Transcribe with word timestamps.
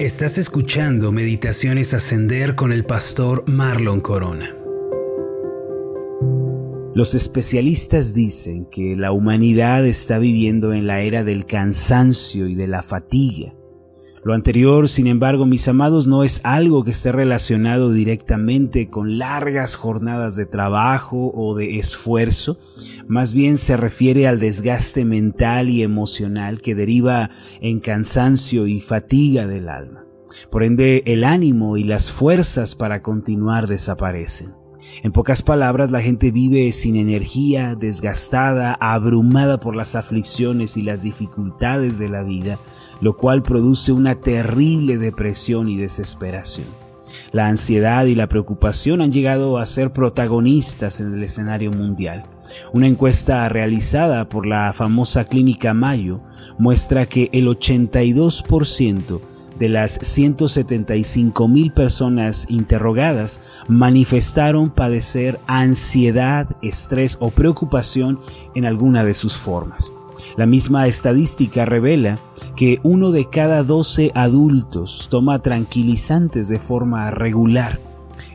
Estás 0.00 0.38
escuchando 0.38 1.12
Meditaciones 1.12 1.94
Ascender 1.94 2.56
con 2.56 2.72
el 2.72 2.84
pastor 2.84 3.48
Marlon 3.48 4.00
Corona. 4.00 4.56
Los 6.96 7.14
especialistas 7.14 8.12
dicen 8.12 8.66
que 8.66 8.96
la 8.96 9.12
humanidad 9.12 9.86
está 9.86 10.18
viviendo 10.18 10.72
en 10.72 10.88
la 10.88 11.02
era 11.02 11.22
del 11.22 11.46
cansancio 11.46 12.48
y 12.48 12.56
de 12.56 12.66
la 12.66 12.82
fatiga. 12.82 13.54
Lo 14.24 14.32
anterior, 14.32 14.88
sin 14.88 15.06
embargo, 15.06 15.44
mis 15.44 15.68
amados, 15.68 16.06
no 16.06 16.24
es 16.24 16.40
algo 16.44 16.82
que 16.82 16.92
esté 16.92 17.12
relacionado 17.12 17.92
directamente 17.92 18.88
con 18.88 19.18
largas 19.18 19.74
jornadas 19.74 20.34
de 20.34 20.46
trabajo 20.46 21.30
o 21.34 21.54
de 21.54 21.78
esfuerzo, 21.78 22.56
más 23.06 23.34
bien 23.34 23.58
se 23.58 23.76
refiere 23.76 24.26
al 24.26 24.40
desgaste 24.40 25.04
mental 25.04 25.68
y 25.68 25.82
emocional 25.82 26.62
que 26.62 26.74
deriva 26.74 27.28
en 27.60 27.80
cansancio 27.80 28.66
y 28.66 28.80
fatiga 28.80 29.46
del 29.46 29.68
alma. 29.68 30.06
Por 30.50 30.64
ende, 30.64 31.02
el 31.04 31.22
ánimo 31.22 31.76
y 31.76 31.84
las 31.84 32.10
fuerzas 32.10 32.74
para 32.74 33.02
continuar 33.02 33.66
desaparecen. 33.66 34.54
En 35.02 35.12
pocas 35.12 35.42
palabras, 35.42 35.90
la 35.90 36.00
gente 36.00 36.30
vive 36.30 36.72
sin 36.72 36.96
energía, 36.96 37.74
desgastada, 37.74 38.74
abrumada 38.80 39.60
por 39.60 39.76
las 39.76 39.96
aflicciones 39.96 40.78
y 40.78 40.82
las 40.82 41.02
dificultades 41.02 41.98
de 41.98 42.08
la 42.08 42.22
vida, 42.22 42.58
lo 43.04 43.18
cual 43.18 43.42
produce 43.42 43.92
una 43.92 44.14
terrible 44.14 44.96
depresión 44.96 45.68
y 45.68 45.76
desesperación. 45.76 46.66
La 47.32 47.48
ansiedad 47.48 48.06
y 48.06 48.14
la 48.14 48.30
preocupación 48.30 49.02
han 49.02 49.12
llegado 49.12 49.58
a 49.58 49.66
ser 49.66 49.92
protagonistas 49.92 51.02
en 51.02 51.12
el 51.12 51.22
escenario 51.22 51.70
mundial. 51.70 52.24
Una 52.72 52.86
encuesta 52.86 53.46
realizada 53.50 54.30
por 54.30 54.46
la 54.46 54.72
famosa 54.72 55.24
clínica 55.24 55.74
Mayo 55.74 56.22
muestra 56.56 57.04
que 57.04 57.28
el 57.34 57.46
82% 57.46 59.20
de 59.58 59.68
las 59.68 59.98
175 60.00 61.46
mil 61.46 61.74
personas 61.74 62.46
interrogadas 62.48 63.38
manifestaron 63.68 64.70
padecer 64.70 65.38
ansiedad, 65.46 66.56
estrés 66.62 67.18
o 67.20 67.28
preocupación 67.28 68.18
en 68.54 68.64
alguna 68.64 69.04
de 69.04 69.12
sus 69.12 69.36
formas. 69.36 69.92
La 70.36 70.46
misma 70.46 70.86
estadística 70.86 71.64
revela 71.64 72.18
que 72.56 72.80
uno 72.82 73.10
de 73.10 73.28
cada 73.28 73.62
12 73.62 74.12
adultos 74.14 75.08
toma 75.10 75.40
tranquilizantes 75.40 76.48
de 76.48 76.58
forma 76.58 77.10
regular. 77.10 77.78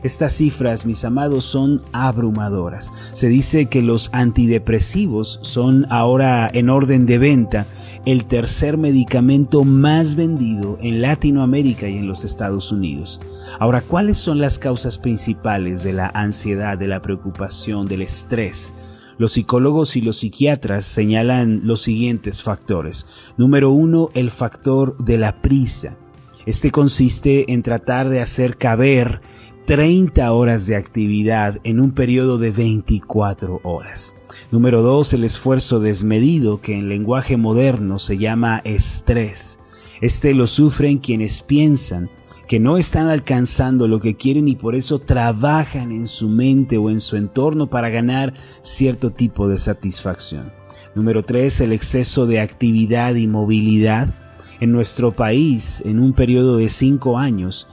Estas 0.02 0.32
cifras, 0.32 0.86
mis 0.86 1.04
amados, 1.04 1.44
son 1.44 1.82
abrumadoras. 1.92 2.92
Se 3.12 3.28
dice 3.28 3.66
que 3.66 3.82
los 3.82 4.08
antidepresivos 4.12 5.40
son 5.42 5.86
ahora 5.90 6.50
en 6.52 6.70
orden 6.70 7.04
de 7.04 7.18
venta 7.18 7.66
el 8.06 8.24
tercer 8.24 8.78
medicamento 8.78 9.62
más 9.64 10.14
vendido 10.14 10.78
en 10.80 11.02
Latinoamérica 11.02 11.86
y 11.86 11.98
en 11.98 12.06
los 12.06 12.24
Estados 12.24 12.72
Unidos. 12.72 13.20
Ahora, 13.58 13.82
¿cuáles 13.82 14.16
son 14.16 14.38
las 14.38 14.58
causas 14.58 14.96
principales 14.96 15.82
de 15.82 15.92
la 15.92 16.10
ansiedad, 16.14 16.78
de 16.78 16.88
la 16.88 17.02
preocupación, 17.02 17.86
del 17.86 18.00
estrés? 18.02 18.72
Los 19.20 19.32
psicólogos 19.32 19.96
y 19.96 20.00
los 20.00 20.16
psiquiatras 20.16 20.86
señalan 20.86 21.60
los 21.64 21.82
siguientes 21.82 22.42
factores. 22.42 23.04
Número 23.36 23.68
uno, 23.68 24.08
el 24.14 24.30
factor 24.30 24.96
de 24.96 25.18
la 25.18 25.42
prisa. 25.42 25.98
Este 26.46 26.70
consiste 26.70 27.52
en 27.52 27.62
tratar 27.62 28.08
de 28.08 28.22
hacer 28.22 28.56
caber 28.56 29.20
30 29.66 30.32
horas 30.32 30.66
de 30.66 30.76
actividad 30.76 31.58
en 31.64 31.80
un 31.80 31.90
periodo 31.90 32.38
de 32.38 32.50
24 32.50 33.60
horas. 33.62 34.16
Número 34.52 34.80
2. 34.80 35.12
El 35.12 35.24
esfuerzo 35.24 35.80
desmedido 35.80 36.62
que 36.62 36.78
en 36.78 36.88
lenguaje 36.88 37.36
moderno 37.36 37.98
se 37.98 38.16
llama 38.16 38.62
estrés. 38.64 39.58
Este 40.00 40.32
lo 40.32 40.46
sufren 40.46 40.96
quienes 40.96 41.42
piensan 41.42 42.08
que 42.50 42.58
no 42.58 42.78
están 42.78 43.06
alcanzando 43.06 43.86
lo 43.86 44.00
que 44.00 44.16
quieren 44.16 44.48
y 44.48 44.56
por 44.56 44.74
eso 44.74 44.98
trabajan 44.98 45.92
en 45.92 46.08
su 46.08 46.28
mente 46.28 46.78
o 46.78 46.90
en 46.90 46.98
su 46.98 47.16
entorno 47.16 47.70
para 47.70 47.90
ganar 47.90 48.34
cierto 48.60 49.12
tipo 49.12 49.46
de 49.46 49.56
satisfacción. 49.56 50.50
Número 50.96 51.24
3. 51.24 51.60
El 51.60 51.72
exceso 51.72 52.26
de 52.26 52.40
actividad 52.40 53.14
y 53.14 53.28
movilidad. 53.28 54.12
En 54.58 54.72
nuestro 54.72 55.12
país, 55.12 55.80
en 55.86 56.00
un 56.00 56.12
periodo 56.12 56.56
de 56.56 56.70
5 56.70 57.18
años, 57.18 57.68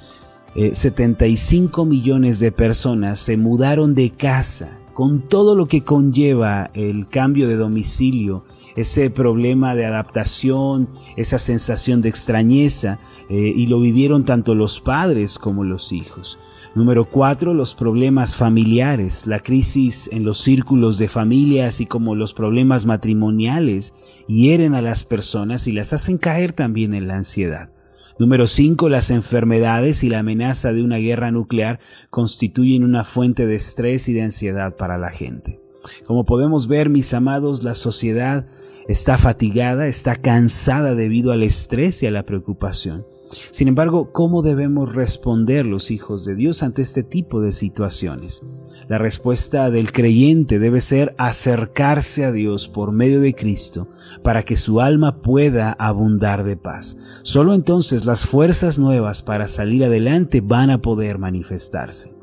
75 0.54 1.82
eh, 1.82 1.86
millones 1.88 2.40
de 2.40 2.52
personas 2.52 3.18
se 3.18 3.36
mudaron 3.36 3.96
de 3.96 4.12
casa 4.12 4.78
con 4.94 5.28
todo 5.28 5.56
lo 5.56 5.66
que 5.66 5.84
conlleva 5.84 6.70
el 6.76 7.08
cambio 7.08 7.48
de 7.48 7.56
domicilio 7.56 8.44
ese 8.78 9.10
problema 9.10 9.76
de 9.76 9.86
adaptación, 9.86 10.88
esa 11.18 11.40
sensación 11.40 12.02
de 12.02 12.10
extrañeza, 12.10 13.00
eh, 13.30 13.52
y 13.54 13.68
lo 13.68 13.82
vivieron 13.82 14.24
tanto 14.24 14.56
los 14.56 14.80
padres 14.80 15.38
como 15.38 15.66
los 15.66 15.92
hijos. 15.92 16.40
Número 16.76 17.10
cuatro, 17.10 17.56
los 17.56 17.74
problemas 17.74 18.36
familiares, 18.36 19.26
la 19.26 19.40
crisis 19.40 20.10
en 20.14 20.24
los 20.24 20.40
círculos 20.40 21.00
de 21.00 21.08
familia, 21.08 21.66
así 21.66 21.88
como 21.88 22.14
los 22.14 22.36
problemas 22.36 22.86
matrimoniales, 22.86 23.96
hieren 24.28 24.76
a 24.76 24.82
las 24.84 25.04
personas 25.04 25.68
y 25.68 25.72
las 25.72 25.92
hacen 25.94 26.20
caer 26.20 26.54
también 26.54 26.94
en 26.94 27.08
la 27.08 27.16
ansiedad. 27.16 27.72
Número 28.20 28.46
cinco, 28.46 28.90
las 28.90 29.10
enfermedades 29.10 30.04
y 30.04 30.10
la 30.10 30.20
amenaza 30.20 30.72
de 30.72 30.84
una 30.84 30.98
guerra 30.98 31.32
nuclear 31.32 31.80
constituyen 32.12 32.84
una 32.84 33.04
fuente 33.04 33.48
de 33.48 33.56
estrés 33.56 34.08
y 34.08 34.14
de 34.14 34.22
ansiedad 34.22 34.76
para 34.76 35.00
la 35.00 35.10
gente. 35.10 35.60
Como 36.06 36.26
podemos 36.26 36.68
ver, 36.68 36.90
mis 36.92 37.14
amados, 37.14 37.64
la 37.64 37.74
sociedad 37.74 38.46
está 38.88 39.18
fatigada, 39.18 39.88
está 39.88 40.16
cansada 40.16 40.96
debido 40.96 41.32
al 41.32 41.44
estrés 41.44 42.02
y 42.04 42.08
a 42.08 42.12
la 42.12 42.24
preocupación. 42.24 43.06
Sin 43.52 43.68
embargo, 43.68 44.12
¿cómo 44.14 44.42
debemos 44.42 44.96
responder 44.96 45.66
los 45.66 45.92
hijos 45.92 46.24
de 46.24 46.36
Dios 46.36 46.64
ante 46.64 46.82
este 46.82 47.04
tipo 47.04 47.42
de 47.42 47.52
situaciones? 47.52 48.44
La 48.88 48.98
respuesta 48.98 49.70
del 49.70 49.92
creyente 49.92 50.60
debe 50.60 50.80
ser 50.80 51.14
acercarse 51.18 52.24
a 52.24 52.32
Dios 52.32 52.70
por 52.70 52.94
medio 52.94 53.20
de 53.20 53.36
Cristo 53.36 53.90
para 54.24 54.44
que 54.44 54.56
su 54.56 54.80
alma 54.80 55.22
pueda 55.22 55.74
abundar 55.74 56.46
de 56.46 56.56
paz. 56.56 56.98
Solo 57.24 57.54
entonces 57.54 58.06
las 58.06 58.26
fuerzas 58.26 58.80
nuevas 58.80 59.22
para 59.22 59.50
salir 59.50 59.84
adelante 59.84 60.40
van 60.40 60.70
a 60.70 60.82
poder 60.82 61.18
manifestarse. 61.18 62.16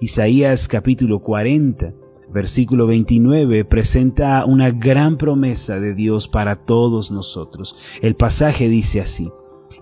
Isaías 0.00 0.66
capítulo 0.66 1.20
40 1.20 1.92
Versículo 2.30 2.86
29 2.86 3.64
presenta 3.64 4.44
una 4.44 4.70
gran 4.70 5.16
promesa 5.16 5.80
de 5.80 5.94
Dios 5.94 6.28
para 6.28 6.56
todos 6.56 7.10
nosotros. 7.10 7.76
El 8.02 8.16
pasaje 8.16 8.68
dice 8.68 9.00
así, 9.00 9.30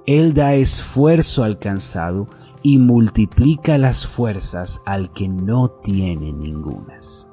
Él 0.06 0.32
da 0.32 0.54
esfuerzo 0.54 1.42
al 1.42 1.58
cansado 1.58 2.28
y 2.62 2.78
multiplica 2.78 3.78
las 3.78 4.06
fuerzas 4.06 4.80
al 4.86 5.12
que 5.12 5.28
no 5.28 5.70
tiene 5.70 6.32
ningunas. 6.32 7.28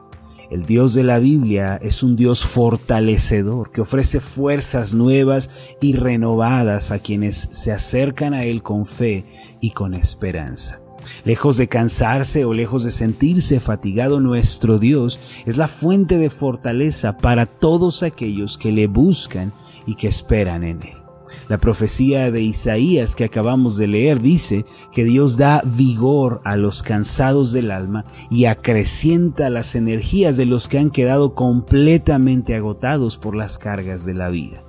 El 0.50 0.66
Dios 0.66 0.94
de 0.94 1.04
la 1.04 1.18
Biblia 1.18 1.80
es 1.82 2.04
un 2.04 2.16
Dios 2.16 2.46
fortalecedor 2.46 3.72
que 3.72 3.82
ofrece 3.82 4.20
fuerzas 4.20 4.94
nuevas 4.94 5.50
y 5.82 5.94
renovadas 5.94 6.92
a 6.92 7.00
quienes 7.00 7.50
se 7.52 7.72
acercan 7.72 8.36
a 8.36 8.44
Él 8.46 8.62
con 8.62 8.86
fe 8.86 9.26
y 9.62 9.72
con 9.72 9.96
esperanza. 9.96 10.83
Lejos 11.26 11.58
de 11.58 11.68
cansarse 11.68 12.46
o 12.46 12.54
lejos 12.54 12.84
de 12.84 12.92
sentirse 12.92 13.60
fatigado, 13.60 14.20
nuestro 14.20 14.80
Dios 14.80 15.20
es 15.46 15.58
la 15.58 15.68
fuente 15.68 16.18
de 16.18 16.30
fortaleza 16.30 17.18
para 17.18 17.46
todos 17.46 18.04
aquellos 18.04 18.58
que 18.58 18.72
le 18.72 18.88
buscan 18.88 19.54
y 19.86 19.96
que 19.96 20.08
esperan 20.08 20.64
en 20.64 20.84
Él. 20.84 21.04
La 21.50 21.58
profecía 21.58 22.32
de 22.32 22.42
Isaías 22.42 23.16
que 23.16 23.26
acabamos 23.26 23.78
de 23.78 23.88
leer 23.88 24.22
dice 24.22 24.66
que 24.92 25.04
Dios 25.04 25.38
da 25.38 25.62
vigor 25.66 26.42
a 26.46 26.56
los 26.56 26.84
cansados 26.84 27.52
del 27.52 27.72
alma 27.72 28.06
y 28.30 28.46
acrecienta 28.46 29.50
las 29.50 29.76
energías 29.76 30.38
de 30.38 30.46
los 30.46 30.68
que 30.68 30.80
han 30.80 30.90
quedado 30.90 31.34
completamente 31.36 32.56
agotados 32.56 33.18
por 33.18 33.36
las 33.36 33.58
cargas 33.58 34.06
de 34.06 34.14
la 34.14 34.30
vida. 34.30 34.64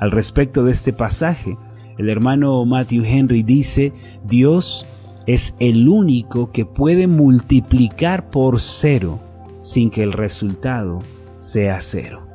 Al 0.00 0.10
respecto 0.10 0.64
de 0.64 0.72
este 0.72 0.92
pasaje, 0.92 1.56
el 1.96 2.10
hermano 2.10 2.64
Matthew 2.64 3.04
Henry 3.04 3.42
dice, 3.42 3.92
Dios 4.24 4.86
es 5.28 5.54
el 5.60 5.88
único 5.88 6.52
que 6.52 6.64
puede 6.64 7.06
multiplicar 7.06 8.30
por 8.30 8.62
cero 8.62 9.20
sin 9.60 9.90
que 9.90 10.02
el 10.02 10.14
resultado 10.14 11.00
sea 11.36 11.82
cero. 11.82 12.26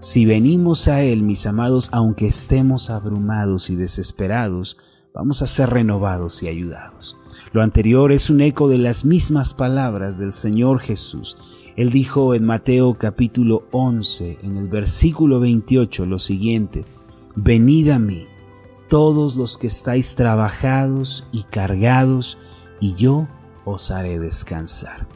Si 0.00 0.24
venimos 0.24 0.88
a 0.88 1.02
Él, 1.02 1.22
mis 1.22 1.46
amados, 1.46 1.90
aunque 1.92 2.26
estemos 2.26 2.88
abrumados 2.88 3.68
y 3.68 3.76
desesperados, 3.76 4.78
vamos 5.12 5.42
a 5.42 5.46
ser 5.46 5.68
renovados 5.68 6.42
y 6.42 6.48
ayudados. 6.48 7.18
Lo 7.52 7.60
anterior 7.60 8.12
es 8.12 8.30
un 8.30 8.40
eco 8.40 8.66
de 8.66 8.78
las 8.78 9.04
mismas 9.04 9.52
palabras 9.52 10.18
del 10.18 10.32
Señor 10.32 10.80
Jesús. 10.80 11.36
Él 11.76 11.90
dijo 11.90 12.34
en 12.34 12.46
Mateo 12.46 12.94
capítulo 12.94 13.64
11, 13.72 14.38
en 14.42 14.56
el 14.56 14.68
versículo 14.68 15.38
28, 15.38 16.06
lo 16.06 16.18
siguiente, 16.18 16.86
Venid 17.36 17.90
a 17.90 17.98
mí 17.98 18.26
todos 18.88 19.36
los 19.36 19.58
que 19.58 19.66
estáis 19.66 20.14
trabajados 20.14 21.26
y 21.32 21.44
cargados, 21.44 22.38
y 22.80 22.94
yo 22.94 23.28
os 23.64 23.90
haré 23.90 24.18
descansar. 24.18 25.06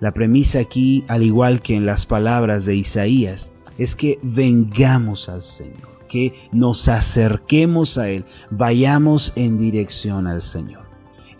La 0.00 0.12
premisa 0.12 0.58
aquí, 0.58 1.04
al 1.08 1.22
igual 1.22 1.62
que 1.62 1.76
en 1.76 1.86
las 1.86 2.06
palabras 2.06 2.64
de 2.66 2.76
Isaías, 2.76 3.52
es 3.78 3.96
que 3.96 4.18
vengamos 4.22 5.28
al 5.28 5.42
Señor 5.42 5.92
que 6.12 6.34
nos 6.52 6.88
acerquemos 6.88 7.96
a 7.96 8.10
Él, 8.10 8.26
vayamos 8.50 9.32
en 9.34 9.56
dirección 9.56 10.26
al 10.26 10.42
Señor. 10.42 10.82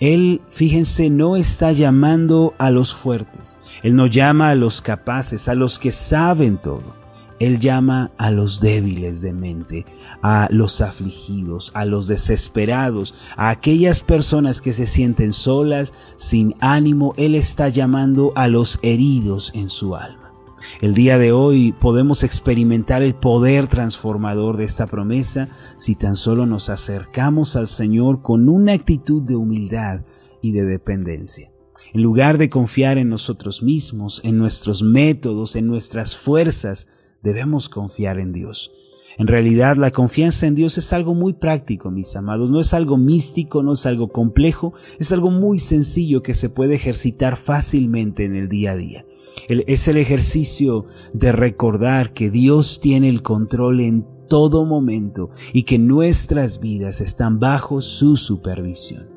Él, 0.00 0.40
fíjense, 0.48 1.10
no 1.10 1.36
está 1.36 1.72
llamando 1.72 2.54
a 2.56 2.70
los 2.70 2.94
fuertes, 2.94 3.58
Él 3.82 3.94
no 3.94 4.06
llama 4.06 4.48
a 4.48 4.54
los 4.54 4.80
capaces, 4.80 5.50
a 5.50 5.54
los 5.54 5.78
que 5.78 5.92
saben 5.92 6.56
todo. 6.56 7.01
Él 7.42 7.58
llama 7.58 8.12
a 8.18 8.30
los 8.30 8.60
débiles 8.60 9.20
de 9.20 9.32
mente, 9.32 9.84
a 10.22 10.46
los 10.52 10.80
afligidos, 10.80 11.72
a 11.74 11.84
los 11.84 12.06
desesperados, 12.06 13.16
a 13.36 13.50
aquellas 13.50 14.00
personas 14.00 14.60
que 14.60 14.72
se 14.72 14.86
sienten 14.86 15.32
solas, 15.32 15.92
sin 16.16 16.54
ánimo. 16.60 17.14
Él 17.16 17.34
está 17.34 17.68
llamando 17.68 18.30
a 18.36 18.46
los 18.46 18.78
heridos 18.82 19.50
en 19.56 19.70
su 19.70 19.96
alma. 19.96 20.32
El 20.80 20.94
día 20.94 21.18
de 21.18 21.32
hoy 21.32 21.72
podemos 21.72 22.22
experimentar 22.22 23.02
el 23.02 23.16
poder 23.16 23.66
transformador 23.66 24.56
de 24.56 24.62
esta 24.62 24.86
promesa 24.86 25.48
si 25.76 25.96
tan 25.96 26.14
solo 26.14 26.46
nos 26.46 26.68
acercamos 26.68 27.56
al 27.56 27.66
Señor 27.66 28.22
con 28.22 28.48
una 28.48 28.74
actitud 28.74 29.20
de 29.20 29.34
humildad 29.34 30.02
y 30.42 30.52
de 30.52 30.62
dependencia. 30.64 31.50
En 31.92 32.02
lugar 32.02 32.38
de 32.38 32.48
confiar 32.48 32.98
en 32.98 33.08
nosotros 33.08 33.64
mismos, 33.64 34.20
en 34.22 34.38
nuestros 34.38 34.84
métodos, 34.84 35.56
en 35.56 35.66
nuestras 35.66 36.16
fuerzas, 36.16 36.86
debemos 37.22 37.68
confiar 37.68 38.18
en 38.18 38.32
Dios. 38.32 38.72
En 39.18 39.26
realidad 39.26 39.76
la 39.76 39.90
confianza 39.90 40.46
en 40.46 40.54
Dios 40.54 40.78
es 40.78 40.92
algo 40.92 41.14
muy 41.14 41.34
práctico, 41.34 41.90
mis 41.90 42.16
amados, 42.16 42.50
no 42.50 42.60
es 42.60 42.72
algo 42.72 42.96
místico, 42.96 43.62
no 43.62 43.72
es 43.72 43.84
algo 43.84 44.08
complejo, 44.08 44.72
es 44.98 45.12
algo 45.12 45.30
muy 45.30 45.58
sencillo 45.58 46.22
que 46.22 46.34
se 46.34 46.48
puede 46.48 46.74
ejercitar 46.74 47.36
fácilmente 47.36 48.24
en 48.24 48.34
el 48.34 48.48
día 48.48 48.72
a 48.72 48.76
día. 48.76 49.04
es 49.48 49.88
el 49.88 49.96
ejercicio 49.96 50.86
de 51.12 51.32
recordar 51.32 52.12
que 52.12 52.30
Dios 52.30 52.80
tiene 52.80 53.08
el 53.08 53.22
control 53.22 53.80
en 53.80 54.06
todo 54.28 54.64
momento 54.64 55.30
y 55.52 55.64
que 55.64 55.78
nuestras 55.78 56.60
vidas 56.60 57.00
están 57.00 57.38
bajo 57.38 57.82
su 57.82 58.16
supervisión. 58.16 59.10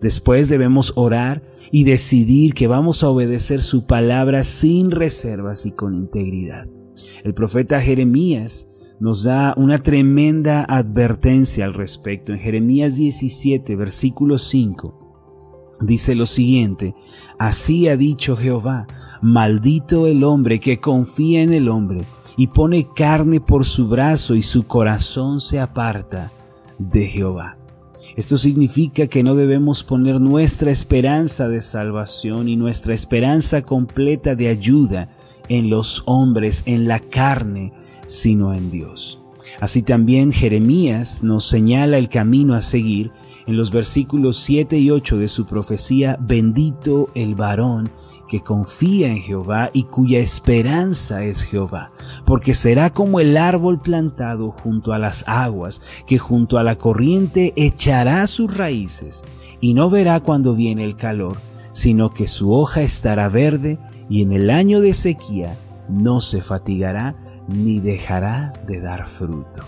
Después 0.00 0.48
debemos 0.48 0.92
orar 0.96 1.42
y 1.70 1.84
decidir 1.84 2.54
que 2.54 2.68
vamos 2.68 3.02
a 3.02 3.08
obedecer 3.08 3.60
su 3.60 3.86
palabra 3.86 4.44
sin 4.44 4.90
reservas 4.90 5.66
y 5.66 5.72
con 5.72 5.94
integridad. 5.94 6.68
El 7.24 7.34
profeta 7.34 7.80
Jeremías 7.80 8.68
nos 9.00 9.24
da 9.24 9.54
una 9.56 9.82
tremenda 9.82 10.64
advertencia 10.64 11.64
al 11.64 11.74
respecto. 11.74 12.32
En 12.32 12.38
Jeremías 12.38 12.96
17, 12.96 13.74
versículo 13.74 14.38
5, 14.38 15.78
dice 15.80 16.14
lo 16.14 16.26
siguiente, 16.26 16.94
Así 17.38 17.88
ha 17.88 17.96
dicho 17.96 18.36
Jehová, 18.36 18.86
maldito 19.20 20.06
el 20.06 20.22
hombre 20.22 20.60
que 20.60 20.78
confía 20.78 21.42
en 21.42 21.52
el 21.52 21.68
hombre 21.68 22.02
y 22.36 22.46
pone 22.46 22.88
carne 22.94 23.40
por 23.40 23.64
su 23.64 23.88
brazo 23.88 24.34
y 24.34 24.42
su 24.42 24.68
corazón 24.68 25.40
se 25.40 25.58
aparta 25.58 26.30
de 26.78 27.06
Jehová. 27.06 27.58
Esto 28.16 28.36
significa 28.36 29.06
que 29.06 29.22
no 29.22 29.34
debemos 29.34 29.84
poner 29.84 30.20
nuestra 30.20 30.70
esperanza 30.70 31.48
de 31.48 31.60
salvación 31.60 32.48
y 32.48 32.56
nuestra 32.56 32.94
esperanza 32.94 33.62
completa 33.62 34.34
de 34.34 34.48
ayuda 34.48 35.08
en 35.52 35.68
los 35.68 36.02
hombres, 36.06 36.62
en 36.64 36.88
la 36.88 36.98
carne, 36.98 37.74
sino 38.06 38.54
en 38.54 38.70
Dios. 38.70 39.20
Así 39.60 39.82
también 39.82 40.32
Jeremías 40.32 41.22
nos 41.22 41.46
señala 41.46 41.98
el 41.98 42.08
camino 42.08 42.54
a 42.54 42.62
seguir 42.62 43.12
en 43.46 43.58
los 43.58 43.70
versículos 43.70 44.38
7 44.38 44.78
y 44.78 44.90
8 44.90 45.18
de 45.18 45.28
su 45.28 45.44
profecía, 45.44 46.16
bendito 46.20 47.10
el 47.14 47.34
varón 47.34 47.90
que 48.28 48.40
confía 48.40 49.08
en 49.08 49.20
Jehová 49.20 49.68
y 49.74 49.82
cuya 49.84 50.20
esperanza 50.20 51.22
es 51.22 51.42
Jehová, 51.42 51.92
porque 52.24 52.54
será 52.54 52.88
como 52.88 53.20
el 53.20 53.36
árbol 53.36 53.78
plantado 53.78 54.52
junto 54.52 54.94
a 54.94 54.98
las 54.98 55.22
aguas, 55.28 55.82
que 56.06 56.16
junto 56.16 56.56
a 56.56 56.62
la 56.62 56.78
corriente 56.78 57.52
echará 57.56 58.26
sus 58.26 58.56
raíces, 58.56 59.26
y 59.60 59.74
no 59.74 59.90
verá 59.90 60.20
cuando 60.20 60.54
viene 60.54 60.82
el 60.82 60.96
calor, 60.96 61.36
sino 61.72 62.08
que 62.08 62.26
su 62.26 62.54
hoja 62.54 62.80
estará 62.80 63.28
verde 63.28 63.78
y 64.12 64.20
en 64.20 64.32
el 64.32 64.50
año 64.50 64.82
de 64.82 64.92
sequía 64.92 65.56
no 65.88 66.20
se 66.20 66.42
fatigará 66.42 67.16
ni 67.48 67.80
dejará 67.80 68.52
de 68.66 68.78
dar 68.78 69.08
fruto. 69.08 69.62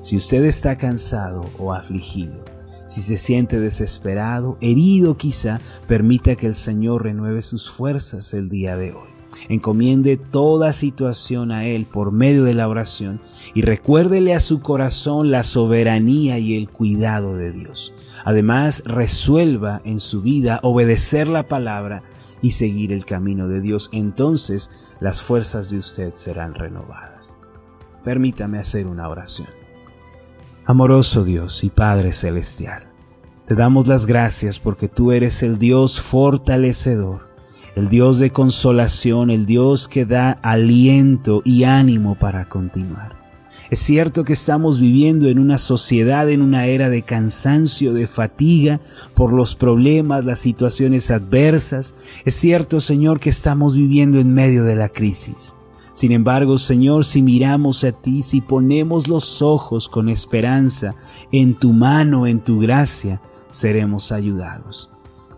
Si 0.00 0.16
usted 0.16 0.44
está 0.44 0.76
cansado 0.76 1.44
o 1.58 1.72
afligido, 1.72 2.44
si 2.86 3.00
se 3.00 3.16
siente 3.16 3.58
desesperado, 3.58 4.56
herido 4.60 5.16
quizá, 5.16 5.58
permita 5.88 6.36
que 6.36 6.46
el 6.46 6.54
Señor 6.54 7.02
renueve 7.02 7.42
sus 7.42 7.68
fuerzas 7.68 8.32
el 8.32 8.48
día 8.48 8.76
de 8.76 8.92
hoy. 8.92 9.08
Encomiende 9.48 10.16
toda 10.16 10.72
situación 10.72 11.50
a 11.50 11.66
Él 11.66 11.84
por 11.84 12.12
medio 12.12 12.44
de 12.44 12.54
la 12.54 12.68
oración 12.68 13.20
y 13.54 13.62
recuérdele 13.62 14.34
a 14.34 14.40
su 14.40 14.60
corazón 14.60 15.32
la 15.32 15.42
soberanía 15.42 16.38
y 16.38 16.54
el 16.54 16.68
cuidado 16.68 17.36
de 17.36 17.50
Dios. 17.50 17.92
Además, 18.24 18.84
resuelva 18.86 19.82
en 19.84 19.98
su 19.98 20.22
vida 20.22 20.60
obedecer 20.62 21.26
la 21.26 21.48
palabra 21.48 22.04
y 22.42 22.52
seguir 22.52 22.92
el 22.92 23.04
camino 23.04 23.48
de 23.48 23.60
Dios, 23.60 23.90
entonces 23.92 24.70
las 25.00 25.22
fuerzas 25.22 25.70
de 25.70 25.78
usted 25.78 26.14
serán 26.14 26.54
renovadas. 26.54 27.34
Permítame 28.04 28.58
hacer 28.58 28.86
una 28.86 29.08
oración. 29.08 29.48
Amoroso 30.64 31.24
Dios 31.24 31.64
y 31.64 31.70
Padre 31.70 32.12
Celestial, 32.12 32.84
te 33.46 33.54
damos 33.54 33.86
las 33.86 34.06
gracias 34.06 34.58
porque 34.58 34.88
tú 34.88 35.12
eres 35.12 35.42
el 35.42 35.58
Dios 35.58 36.00
fortalecedor, 36.00 37.28
el 37.74 37.88
Dios 37.88 38.18
de 38.18 38.30
consolación, 38.30 39.30
el 39.30 39.46
Dios 39.46 39.88
que 39.88 40.06
da 40.06 40.38
aliento 40.42 41.42
y 41.44 41.64
ánimo 41.64 42.16
para 42.16 42.48
continuar. 42.48 43.19
Es 43.70 43.78
cierto 43.78 44.24
que 44.24 44.32
estamos 44.32 44.80
viviendo 44.80 45.28
en 45.28 45.38
una 45.38 45.56
sociedad, 45.56 46.28
en 46.28 46.42
una 46.42 46.66
era 46.66 46.90
de 46.90 47.02
cansancio, 47.02 47.94
de 47.94 48.08
fatiga 48.08 48.80
por 49.14 49.32
los 49.32 49.54
problemas, 49.54 50.24
las 50.24 50.40
situaciones 50.40 51.12
adversas. 51.12 51.94
Es 52.24 52.34
cierto, 52.34 52.80
Señor, 52.80 53.20
que 53.20 53.30
estamos 53.30 53.76
viviendo 53.76 54.18
en 54.18 54.34
medio 54.34 54.64
de 54.64 54.74
la 54.74 54.88
crisis. 54.88 55.54
Sin 55.92 56.10
embargo, 56.10 56.58
Señor, 56.58 57.04
si 57.04 57.22
miramos 57.22 57.84
a 57.84 57.92
ti, 57.92 58.22
si 58.22 58.40
ponemos 58.40 59.06
los 59.06 59.40
ojos 59.40 59.88
con 59.88 60.08
esperanza 60.08 60.96
en 61.30 61.54
tu 61.54 61.72
mano, 61.72 62.26
en 62.26 62.40
tu 62.40 62.58
gracia, 62.58 63.20
seremos 63.50 64.10
ayudados. 64.10 64.90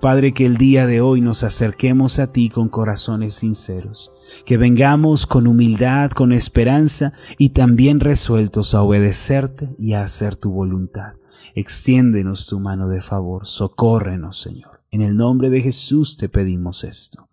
Padre, 0.03 0.35
que 0.35 0.47
el 0.47 0.57
día 0.57 0.89
de 0.89 1.01
hoy 1.01 1.21
nos 1.21 1.45
acerquemos 1.45 2.19
a 2.19 2.33
ti 2.33 2.49
con 2.49 2.69
corazones 2.69 3.35
sinceros, 3.35 4.11
que 4.45 4.57
vengamos 4.57 5.27
con 5.27 5.47
humildad, 5.47 6.11
con 6.11 6.33
esperanza 6.33 7.13
y 7.39 7.51
también 7.51 8.01
resueltos 8.01 8.75
a 8.75 8.83
obedecerte 8.83 9.77
y 9.79 9.93
a 9.93 10.03
hacer 10.03 10.35
tu 10.35 10.51
voluntad. 10.51 11.13
Extiéndenos 11.55 12.49
tu 12.49 12.59
mano 12.59 12.89
de 12.89 13.01
favor, 13.01 13.47
socórrenos, 13.47 14.41
Señor. 14.41 14.83
En 14.91 15.03
el 15.03 15.17
nombre 15.17 15.51
de 15.51 15.61
Jesús 15.61 16.17
te 16.17 16.29
pedimos 16.29 16.83
esto. 16.83 17.29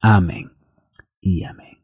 Amén 0.00 0.50
y 1.20 1.44
amén. 1.44 1.83